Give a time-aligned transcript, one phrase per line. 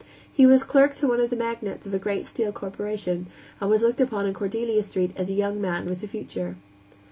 [0.33, 3.27] He was clerk to one of the magnates of a great steel corporation,
[3.59, 6.55] and was looked upon in Cordelia Street as a young man with a future.